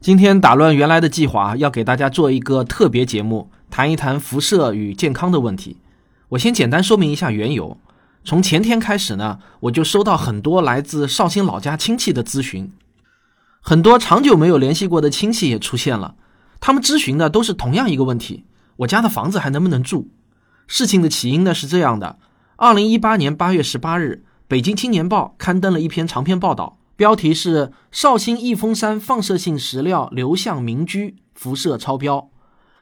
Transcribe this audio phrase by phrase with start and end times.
[0.00, 5.78] 今天打乱原来的计划，要给大家做一个特别节目，谈一谈辐射与健康的问题。
[6.28, 7.78] 我先简单说明一下缘由。
[8.22, 12.70] 从前天开始呢，我就收到很多来自绍兴老家亲戚的咨询，
[13.60, 16.14] 很多长久没有联系过的亲戚也出现了。
[16.60, 18.44] 他们咨询的都是同样一个问题：
[18.76, 20.08] 我家的房子还能不能住？
[20.66, 22.18] 事情的起因呢是这样的：
[22.56, 26.76] 二零一八年八月十八日，《北京青年报》刊登了一篇长篇报道。
[26.96, 32.30] 标题是绍兴义峰山放射性石料流向民居，辐射超标。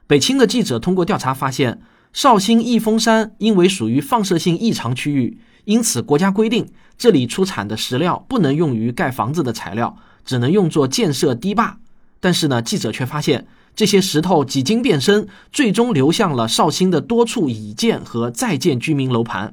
[0.06, 11.78] 北青的记者通过调查发现，绍兴义峰山因为属于放射性异常区域，因此国家规定这里出产的石料不能用于盖房子的材料，只能用作建设堤坝。
[12.20, 19.52] 但是呢，记者却发现这些石头几经变身，最终流向了绍兴的多处已建和在建居民楼盘。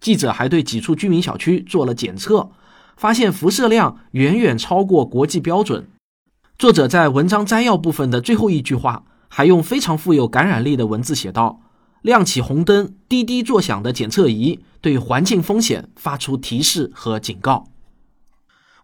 [0.00, 2.50] 记者还对几处居民小区做了检测。
[3.00, 5.88] 发现辐射量远远超过国际标准。
[6.58, 11.62] 作者在文章摘要部分的最后一句话，还用非常富有感染力的文字写道
[12.02, 17.68] ：“亮起红灯，滴滴作响的检测仪对环境风险发出提示和警告。”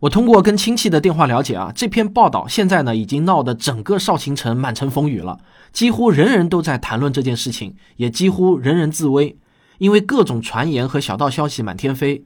[0.01, 5.41] 我通过跟亲戚的电话了解啊，这篇报道现在呢已经闹得整个绍兴城满城风雨了，
[5.75, 9.37] 几乎人人都在谈论这件事情，也几乎人人自危，
[9.77, 12.25] 因为各种传言和小道消息满天飞。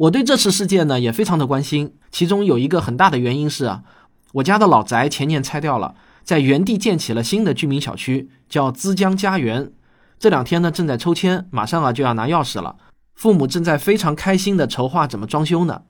[0.00, 3.82] 我对这次事件呢也非常的关心，其中有一个很大的原因是啊，
[4.32, 9.70] 我家的老宅前年拆掉了，在原地建起了新的居民小区，叫资江家园。
[10.18, 12.76] 这两天呢正在抽签，马上啊就要拿钥匙了，
[13.14, 15.82] 父母正在非常开心的筹划怎么装修呢。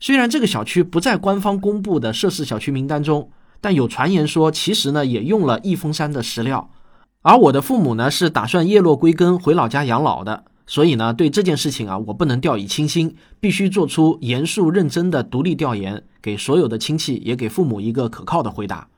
[0.00, 3.30] 虽然这个小区不在官方公布的涉事小区名单中，
[3.60, 6.68] 但有传言说其实呢也用了义峰山的石料，
[7.22, 10.46] 而我的父母呢是打算叶落归根回老家养老的。
[10.66, 18.88] 所以呢，对这件事情啊，我不能掉以轻心，必须做出严肃认真的独立调研，给所有的亲戚也给父母一个可靠的回答。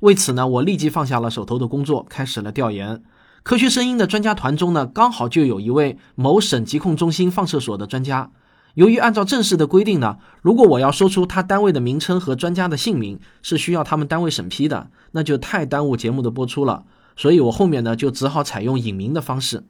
[0.00, 3.02] 为此呢，我立即放下了手头的工作，开始了调研。
[3.42, 8.30] 科学声音的专家团中呢，刚好就有一位某省疾控中心放射所的专家。
[8.74, 16.84] 由于按照正式的规定呢，如果我要说出他单位的名称和专家的姓名，是需要他们单位审批的，那就太耽误节目的播出了。
[17.16, 19.64] 所以我后面呢，就只好采用隐名的方式。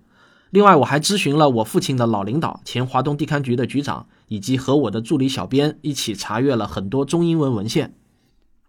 [0.52, 7.94] 另外，我还咨询了我父亲的老领导，前华东地勘局的局长，以及和我的助理小编一起查阅了很多中英文文献。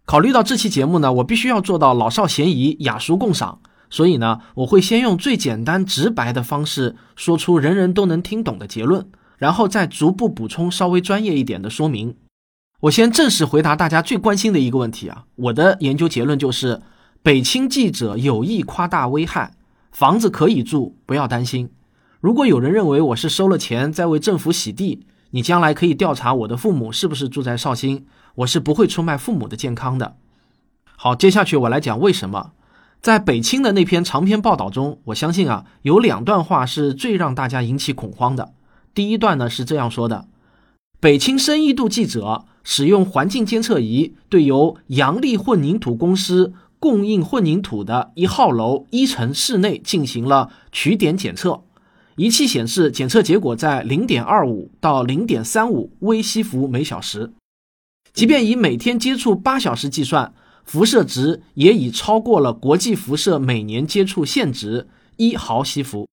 [0.06, 9.06] 考虑到这期节目呢，我必须要做到老少咸宜、雅俗共赏，所以呢，我会先用最简单直白的方式说出人人都能听懂的结论，
[9.38, 12.16] 然后再逐步补充稍微专业一点的说明。
[12.84, 16.82] 我先正式回答大家最关心的一个问题啊，我的研究结论就是，
[17.22, 19.56] 北青记者有意夸大危害。
[19.94, 21.70] 房子可以住，不要担心。
[22.20, 28.06] 如果有人认为我是收了钱在为政府洗地，你将来可以调查我的父母是不是住在绍兴。
[28.38, 30.16] 我是不会出卖父母的健康的。
[30.96, 32.54] 好，接下去我来讲为什么。
[33.02, 38.54] 在北青的那篇长篇报道中，我相信啊，有两段话是最让大家引起恐慌的。
[38.96, 40.25] 第一段呢是这样说的：
[41.00, 46.54] 北青深一度记者使用环境监测仪对由阳力混凝土公司。
[46.84, 51.64] 供应混凝土的一号楼一层室内进行了取点检测，
[52.18, 57.32] 仪器显示检测结果在零点二五到零点三五微西弗每小时。
[58.12, 60.34] 即便以每天接触八小时计算，
[60.66, 66.10] 辐射值也已超过了国际辐射每年接触限值一毫西弗。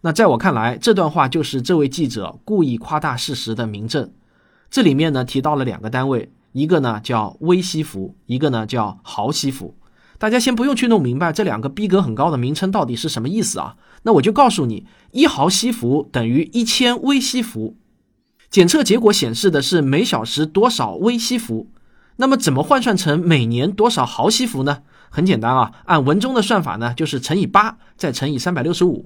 [0.00, 4.12] 那在我看来，这段话就是这位记者故意夸大事实的明证。
[4.68, 9.76] 这里面呢提到了两个单位，一个呢叫微西弗，一个呢叫毫西弗。
[10.24, 13.76] 大家先不用去弄明白这两个逼格很高的名称到底是什么意思啊？
[14.04, 17.76] 那我就告诉你，一毫西弗等于一千微西弗。
[18.48, 21.68] 检测结果显示的是每小时多少微西弗，
[22.16, 24.78] 那么怎么换算成每年多少毫西弗呢？
[25.10, 29.04] 很简单啊，按文中的算法呢，就是乘以八，再乘以三百六十五。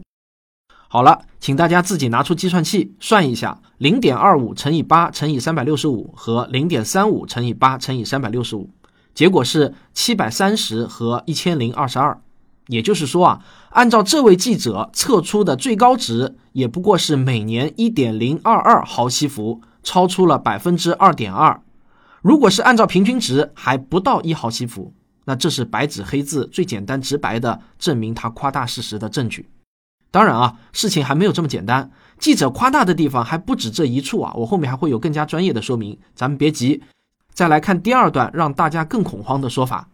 [0.87, 8.71] 好了，请大家自己拿出计算器算一下，零点二五乘以八乘以三百六十五和零点三五乘以八乘以三百六十五。
[9.19, 12.23] 结果是七百三十和一千零二十二，
[12.69, 21.61] 也就是说啊，按照这位记者测出的最高值，也不过是每年一点零二二毫西弗，超出了百分之二点二。
[22.23, 24.95] 如果是按照平均值，还不到一毫西弗。
[25.25, 29.49] 那这是白纸黑字、最简单直白的证明他夸大事实的证据。
[30.13, 31.91] 当然啊，事情还没有这么简单，
[32.21, 36.81] 记者夸大的地方还不止这一处啊，我后面还会有更加专业的说明，咱们别急。
[37.39, 39.87] 再来看第二段，让大家更恐慌的说法。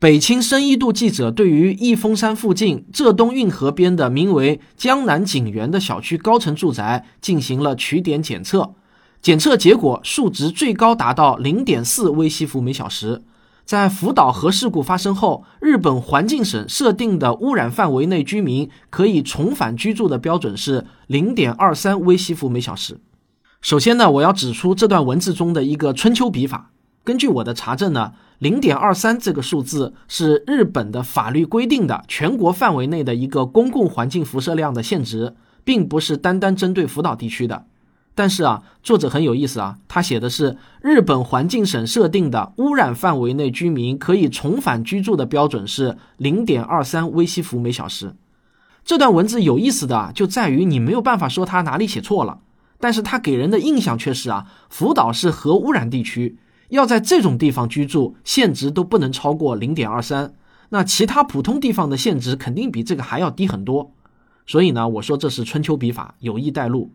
[0.00, 8.74] 北青深一度记者对于义峰山附近浙东运河边的名为江南景园的小区高层住宅进行了取点检测，
[9.22, 13.22] 检测结果数值最高达到零点四微西弗每小时。
[13.64, 22.98] 在福岛核事故发生后，日本环境省设定的污染范围内居民可以重返居住的标准是零点二三微西弗每小时。
[23.64, 26.70] 首先呢，我要指出这段文字中的一个春秋笔法。
[27.02, 35.34] 根据我的查证呢，零点二三这个数字是日本的法律规定的全国范围内的一个公共环境辐射量的限值，
[35.64, 37.64] 并不是单单针对福岛地区的。
[38.14, 48.14] 但是啊，作者很有意思啊，他写的是日本环境省设定的污染范围内居民可以重返居住的标准是零点二三微西弗每小时。
[48.84, 52.40] 这段文字有意思的就在于你没有办法说他哪里写错了，
[52.78, 56.38] 但是他给人的印象却是啊，福岛是核污染地区，
[56.68, 60.34] 要在这种地方居住，限值都不能超过零点二三。
[60.70, 63.92] 那其他普通地方的限值肯定比这个还要低很多。
[64.46, 66.90] 所以呢，我说这是春秋笔法，有意带路。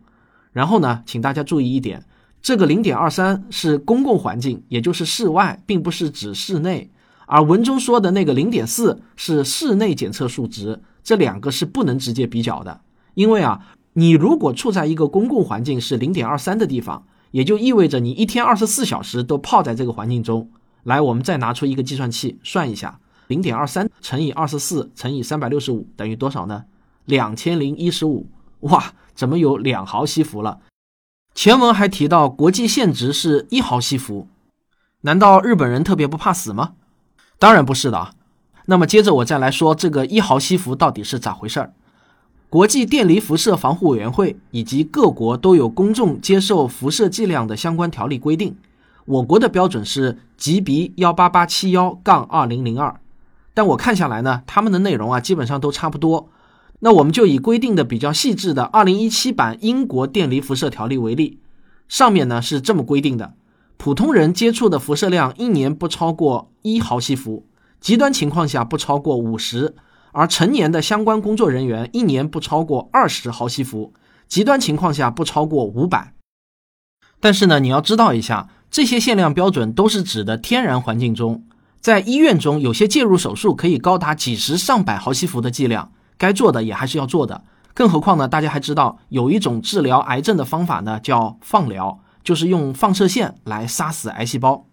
[0.52, 2.04] 然后呢，请大家注意一点，
[2.42, 6.90] 这个零点二三是公共环境，也就是室外，并不是指室内。
[7.26, 12.80] 而文中说的那个零点四是室内检测数值，这两个是不能直接比较的。
[13.14, 13.60] 因为啊，
[13.94, 20.50] 你如果处在一个公共环境是零点二三的地方，也就意味着你一天二十四小时都泡在这个环境中。
[20.84, 26.64] 来，我们再拿出一个计算器算一下，零点二三乘以二十四乘以三百六十五等于多少呢？
[27.04, 28.26] 两千零一十五。
[28.60, 28.92] 哇！
[29.14, 30.60] 怎么有两毫西弗了？
[31.34, 34.28] 前文还提到国际限值是一毫西弗，
[35.02, 36.72] 难道日本人特别不怕死吗？
[37.38, 38.14] 当然不是的啊。
[38.66, 41.74] 那么接着我再来说这个一毫西弗到底是咋回事儿？
[42.50, 48.56] 国际电离辐射防护委员会以及各国都有公众接受辐射剂量的相关条例规定，
[49.04, 53.00] 我国的标准是 GB 幺八八七幺杠二零零二，
[53.54, 56.28] 但我看下来呢，他们的内容啊基本上都差不多。
[56.80, 61.38] 那我们就以规定的比较细致的二零一七版英国电离辐射条例为例，
[61.86, 63.34] 上面呢是这么规定的：
[63.76, 67.44] 普通人接触的辐射量一年不超过一毫西弗，
[67.80, 69.74] 极端情况下不超过五十；
[70.12, 73.92] 而成年的相关工作人员一年不超过二十毫西弗，
[74.28, 76.14] 极端情况下不超过五百。
[77.20, 81.44] 但是呢，你要知道一下，这些限量标准都是指的天然环境中，
[81.80, 85.92] 在医院中有些介入手术可以高达几十上百毫西弗的剂量。
[86.16, 88.28] 该做的也还是要做的，更何况呢？
[88.28, 94.66] 大家还知道有一种治疗癌症的方法呢，叫放疗，就是用放射线来杀死癌细胞。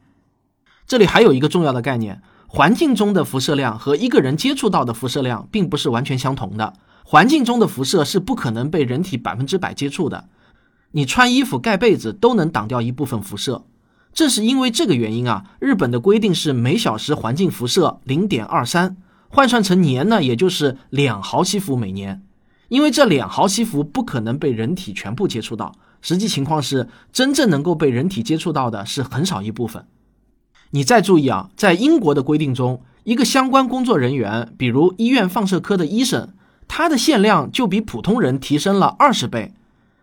[0.85, 6.73] 这里还有一个重要的概念：环境中的辐射量和一个人接触到的辐射量并不是完全相同的。
[7.03, 10.29] 环境中的辐射是不可能被人体百分之百接触的，
[10.91, 13.65] 你穿衣服、盖被子都能挡掉一部分辐射。
[14.13, 18.97] 正是因为这个原因啊，日本的规定是每小时环境辐射零点二三。
[19.29, 22.23] 换算成年呢，也就是两毫西弗每年。
[22.69, 29.85] 因为这两毫西弗不可能被人体全部接触到，实际情况是真正能够被人体接触到的是很少一部分。
[30.71, 36.29] 你再注意啊，在英国的规定中，一个相关工作人员，比如医院放射科的医生，
[36.67, 39.53] 他的限量就比普通人提升了二十倍。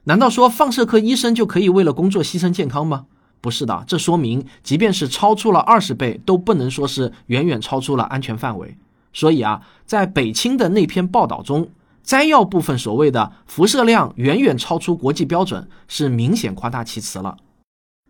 [0.05, 3.07] 难道说放射科医生就可以为了工作牺牲健康吗？
[3.41, 8.77] 不是的，这说明即便是超出了二十倍，都不能说是远远超出了安全范围。
[9.13, 11.69] 所以啊，在北青的那篇报道中，
[12.03, 17.37] 摘要部分所谓的辐射量远远超出国际标准，是明显夸大其词了。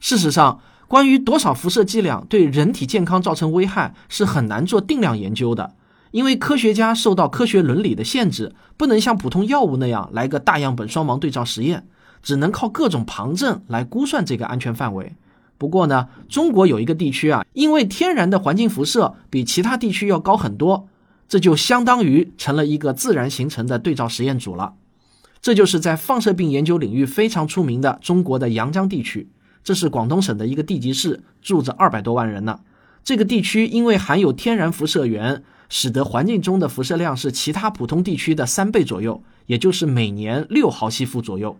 [0.01, 0.61] 事实上，
[0.95, 5.75] 关于多少辐射剂量对人体健康造成危害，是很难做定量研究的，
[6.13, 11.89] 因为科学家受到科学伦理的限制，不能像普通药物那样来个大样本双盲对照实验，
[12.23, 15.17] 只能靠各种旁证来估算这个安全范围。
[15.59, 20.87] 不过呢，中国有一个地区啊，因为天然的环境辐射比其他地区要高很多。
[21.27, 24.75] 这就相当于成了一个自然形成的对照实验组了。
[25.43, 29.29] 这就是在放射病研究领域非常出名的中国的阳江地区，
[29.65, 32.61] 这是广东省的一个地级市，住着二百多万人呢。
[33.03, 41.57] 这个地区因为含有天然辐射源，使得环境中的辐射量是其他普通地区的三倍左右，也就是每年六毫西弗左右。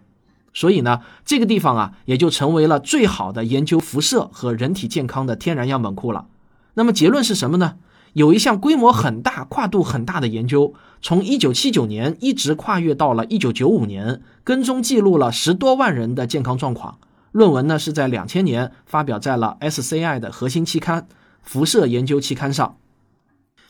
[0.53, 6.27] 所以呢，这个地方啊，也就成为了最好的研究辐射和人体健康的天然样本库了。
[6.75, 7.77] 那么结论是什么呢？
[8.13, 16.99] 有一项规模很大、跨度很大的研究，从1979年一直跨越到了1995年，跟踪记录了十多万人的健康状况。
[17.35, 21.03] 论文呢是在2000年发表在了 SCI 的核心期刊
[21.43, 22.77] 《辐射研究期刊》上。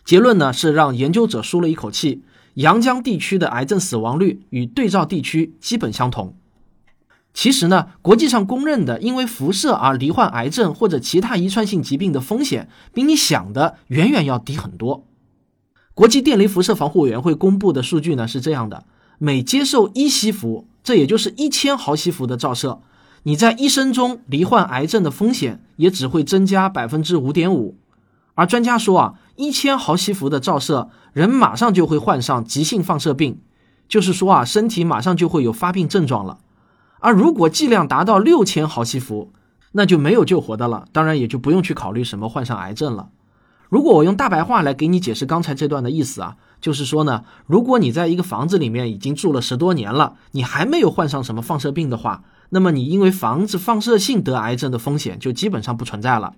[0.05, 2.23] 结论呢是让研究者舒了一口气，
[2.57, 6.37] 阳江地区的癌症死亡率与对照地区基本相同。
[7.33, 15.07] 其实呢，国际上公认的因为辐射而罹患癌症或者其他遗传性疾病的风险，比你想的远远要低很多。
[15.95, 18.85] 国际电离辐射防护委员会公布的数据呢是这样的：
[19.17, 22.83] 每接受一西弗，这也就是一千毫西弗的照射，
[23.25, 27.77] 你在一生中罹患癌症的风险也只会增加百分之五点五。
[28.35, 33.41] 而专家说啊，一千毫西弗的照射，人马上就会患上急性放射病，
[33.89, 36.39] 就是说啊，身体马上就会有发病症状了。
[37.01, 39.33] 而如果剂量达到六千毫西弗，
[39.73, 43.09] 那就没有救活的了，当然也就不用去考虑什么患上癌症了。
[43.71, 56.33] 如果我用大白话来给你解释刚才这段的意思啊，就是说呢，如果你在一个房子里面已经住了十多年了，你还没有患上什么放射病的话，那么你因为房子放射性得癌症的风险就基本上不存在了。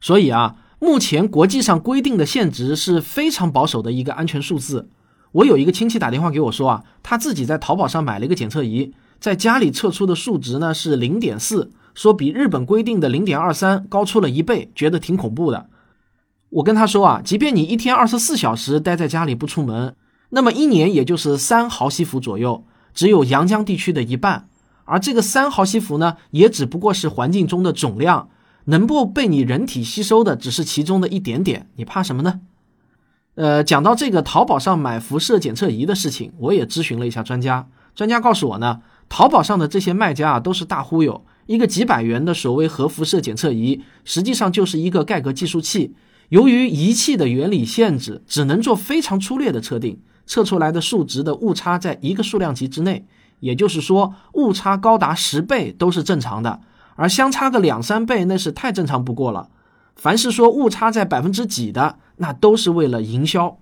[0.00, 0.56] 所以啊。
[0.84, 4.88] 目前国际上规定的限值是非常保守的一个安全数字。
[5.30, 15.68] 我有一个亲戚打电话给我说啊，他自己在淘宝上买了一个检测仪，在家里测出的数值呢是零点四，说比日本规定的零点二三高出了一倍，觉得挺恐怖的。
[16.52, 19.96] 我跟他说啊，即便你一天二十四小时待在家里不出门，
[20.30, 24.48] 那么一年也就是三毫西弗左右，只有阳江地区的一半。
[24.84, 28.28] 而这个三毫西弗呢，也只不过是环境中的总量。
[28.66, 32.40] 能够被你人体吸收的只是其中的一点点，你怕什么呢？
[33.34, 37.66] 呃，讲到这个淘宝上买辐射检测仪的事情，我也咨询了一下专家。
[37.94, 45.94] 专家告诉我呢，淘宝上的这些卖家啊都是大忽悠，一个几百元的所谓核辐射检测仪，实际上就是一个盖革计数器。
[46.32, 53.04] 由于仪器的原理限制，只能做非常粗略的测定，测出来的数值的误差在一个数量级之内，
[53.40, 56.60] 也就是说误差高达十倍都是正常的。
[56.96, 59.50] 而相差个两三倍，那是太正常不过了。
[59.94, 63.58] 凡是说误差在百分之几的，那都是为了营销。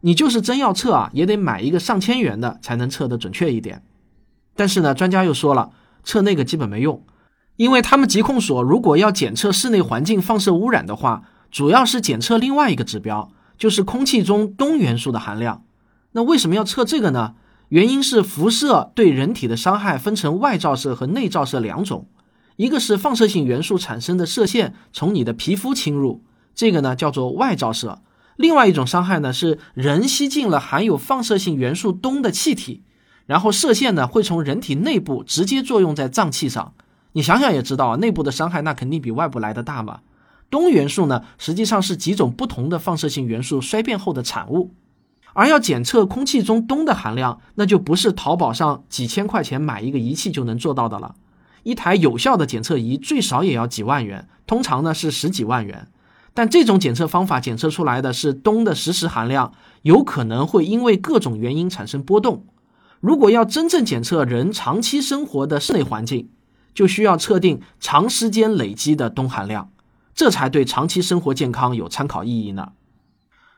[0.00, 3.80] 你就是真要测啊，也得买一个上千元的，才能测得准确一点。
[4.56, 5.70] 但是呢，专家又说了，
[6.02, 7.04] 测那个基本没用，
[7.54, 15.62] 因为他们疾控所如果要检测室内环境放射污染的话，主要是检测另外一个指标，就是空气中氡元素的含量。
[16.12, 17.34] 那为什么要测这个呢？
[17.68, 22.06] 原因是辐射对人体的伤害分成外照射和内照射两种。
[22.56, 26.22] 一个是放射性元素产生的射线从你的皮肤侵入，
[26.54, 28.02] 这个呢叫做外照射；
[28.36, 32.82] 另外一种伤害呢是人吸进了含有放射性元素氡的气体，
[33.24, 36.74] 然后射线呢会从人体内部直接作用在脏器上。
[37.12, 40.00] 你想想也知道，内部的伤害那肯定比外部来的大嘛。
[40.52, 44.70] 氡元素呢实际上是几种不同的放射性元素衰变后的产物，
[45.32, 51.14] 而要检测空气中氡的含量，那就不是淘宝上几千块钱买一个仪器就能做到的了。
[51.62, 55.88] 一台有效的检测仪最少也要几万元，通常呢是十几万元。
[56.34, 62.44] 但这种检测方法检测出来的是氡的实时含量，有可能会因为各种原因产生波动。
[63.00, 66.28] 如果要真正检测人长期生活的室内环境，
[66.74, 69.70] 就需要测定长时间累积的氡含量，
[70.14, 72.72] 这才对长期生活健康有参考意义呢。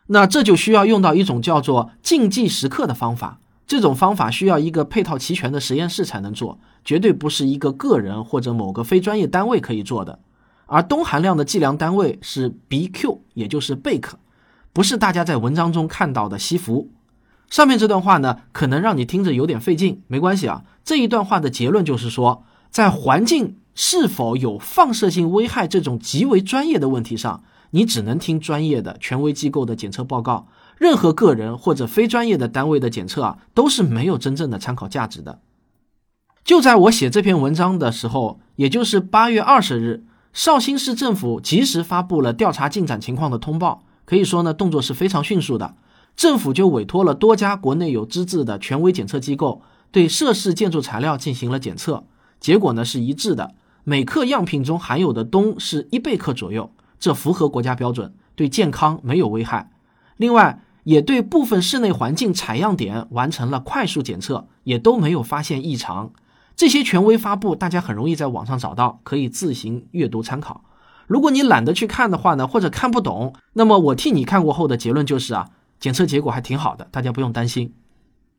[0.06, 3.40] 那这就需要用到一种叫做禁忌时刻的方法。
[3.66, 10.18] 这种方法需要一个配套齐全的实验室才能做，绝对不是一个个人或者某个非专业单位可以做的。
[10.66, 14.18] 而氡含量的计量单位是 BQ，也就是贝克，
[14.74, 16.90] 不是大家在文章中看到的西服。
[17.48, 20.64] 上面这段话呢，可能让你听着有点费劲，没关系啊。
[20.84, 30.46] 这一段话的结论就是说，在环境是否有放射性危害这种极为专业的问题上，你只能听专业的权威机构的检测报告。
[30.78, 35.40] 任何个人或者非专业的单位的检测啊，都是没有真正的参考价值的。
[36.44, 45.74] 就在我写这篇文章的时候，也就是八月二十日，绍兴市政府及时发布了调查进展情况的通报，可以说呢，动作是非常迅速的。
[46.16, 52.04] 政府就委托了多家国内有资质的权威检测机构，对涉事建筑材料进行了检测，
[52.38, 59.70] 结果呢是一致的，每克样品中含有的氡是一贝克左右，这符合国家标准，对健康没有危害。
[60.16, 66.12] 另外，也对部分室内环境采样点完成了快速检测，也都没有发现异常。
[66.56, 70.64] 这些权威发布，大家很容易在网上找到，可以自行阅读参考。
[71.06, 77.74] 如果你懒得去看的话呢，或者看不懂，那么我替你看过后的结论就是啊，检测结果还挺好的，大家不用担心。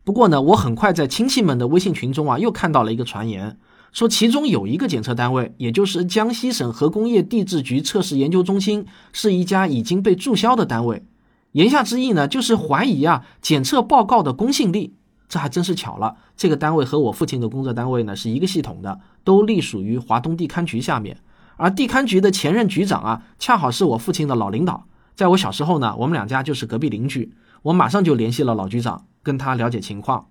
[0.03, 3.57] 不过呢，我很快在亲戚们的微信群中啊，又看到了一个传言，
[3.95, 11.05] 说其中有一个检测单位，也就是江西省核工业地质局测试研究中心，是一家已经被注销的单位。
[11.53, 14.93] 言下之意呢，就是怀疑啊检测报告的公信力。
[15.29, 21.17] 这还真是巧了，这个单位和我父亲的工作单位呢是一个系统的，都隶属于华东地勘局下面。
[21.55, 24.85] 而地勘局的前任局长啊，恰好是我父亲的老领导。
[25.15, 27.31] 在我小时候呢，我们两家就是隔壁邻居。
[27.61, 30.27] 我马上就联系了老局长，跟他了解情况。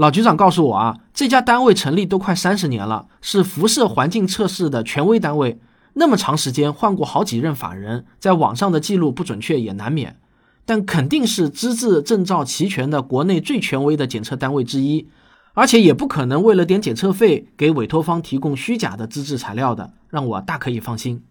[0.00, 5.60] 老局长告诉我啊，这家单位成立都快三十年了，是辐射环境测试的权威单位。
[5.92, 10.18] 那么长时间换过好几任法人，在网上的记录不准确也难免，
[10.64, 15.06] 但肯定是资质证照齐全的国内最权威的检测单位之一，
[15.52, 21.22] 而且也不可能为了点检测费给委托方提供虚假的资质材料的，让我大可以放心。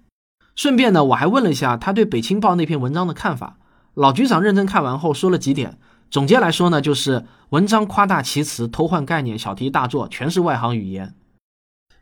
[0.55, 3.57] 顺便呢，我还问了一下他对《北青报》那篇文章的看法。
[3.95, 5.79] 老局长认真看完后说了几点，
[6.11, 11.13] 总结来说呢，就是文章夸大其词、偷换概念、小题大做，全是外行语言。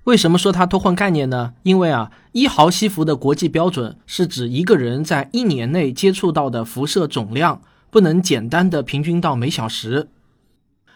[0.06, 1.54] 为什么说他偷换概念呢？
[1.64, 10.08] 因为啊，一毫西弗的国际标准是指一个人在一年内接触到的辐射总量，不能简单的平均到每小时。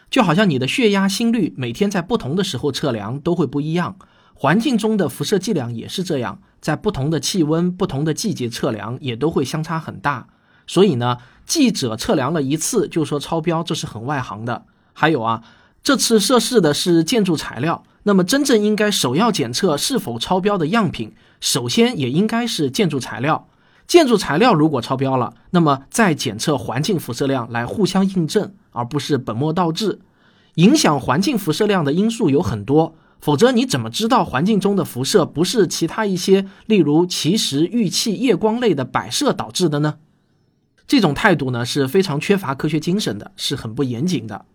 [0.09, 3.97] 就好像你的血压、心率每天在不同的时候测量都会不一样，
[4.33, 10.27] 环境中的辐射剂量也是这样，在不同的气温、不同的季节测量也都会相差很大。
[10.67, 14.63] 所以呢，记者测量了一次就说超标，这是很外行的。
[14.93, 15.43] 还有啊，
[15.83, 17.83] 这次涉事的是建筑材料。
[18.03, 23.47] 那么，真正应该首要检测是否超标的样品，首先也应该是建筑材料。
[23.85, 29.99] 建筑材料如果超标了，那么再检测环境辐射量来互相印证，而不是本末倒置。
[30.55, 39.95] 影响环境辐射量的因素有很多，否则你怎么知道环境中的辐射不是其他一些，例如奇石、玉器、夜光类的摆设导致的呢？
[40.87, 44.45] 这种态度呢是非常缺乏科学精神的，是很不严谨的。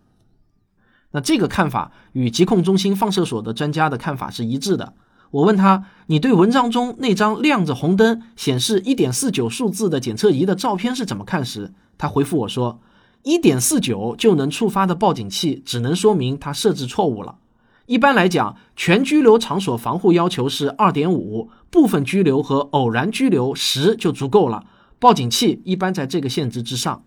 [1.12, 4.94] 那这个看法与疾控中心放射所的专家的看法是一致的。
[5.30, 12.80] 我问他：“你对文章中那张亮着红灯显示一点四九数字的检测仪的照片是怎么看？”时，他回复我说
[13.24, 17.38] ：“一点四九就能触发的报警器，只能说明它设置错误了。
[17.86, 24.64] 一般来讲，全拘留场所防护要求是二点五，部分拘留和偶然拘留十就足够了。
[24.98, 27.04] 报警器一般在这个限值之上。”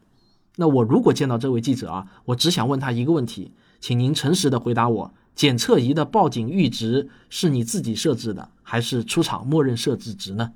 [0.58, 3.54] 那我如果见到这位记者啊，我只想问他一个问题。
[3.80, 10.52] 请您诚实的回答我：检测仪的报警阈值是你自己设置的，还是出厂默认设置值呢？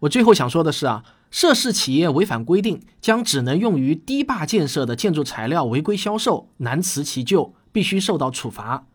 [0.00, 8.86] 我最后想说的是啊，涉事企业违反规定，将只能用于堤坝建设的建筑材料违规销售，难辞其咎，必须受到处罚。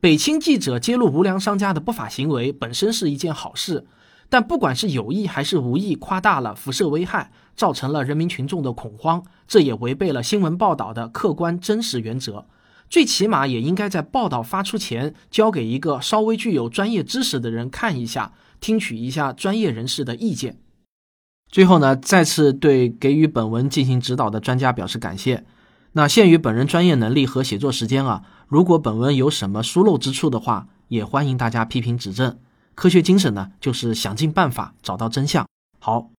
[0.00, 3.86] 北青记者揭露无良商家的不法行为本身是一件好事，
[4.32, 12.46] 但不管是有意还是无意夸大了辐射危害，造成了人民群众的恐慌，这也违背了新闻报道的客观真实原则。
[12.88, 20.56] 最起码也应该在报道发出前，交给一个稍微具有专业知识的人看一下，听取一下专业人士的意见。
[21.50, 25.44] 最后呢，再次对给予本文进行指导的专家表示感谢。
[25.92, 32.38] 那限于本人专业能力和写作时间啊，如果本文有什么疏漏之处的话，也欢迎大家批评指正。
[32.74, 35.46] 科学精神呢，就是想尽办法找到真相。
[35.78, 36.10] 好，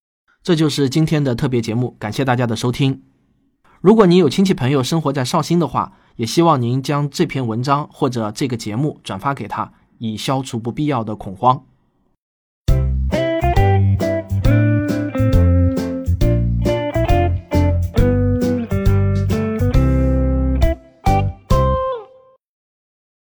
[0.42, 3.04] 这就是今天的特别节目，感谢大家的收听。
[3.82, 11.66] 如果您有亲戚朋友生活在绍兴的话，也希望您将这篇文章或者这个节目转发给他，以消除不必要的恐慌。